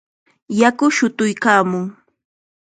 [0.59, 1.85] Yaku shutuykaamun.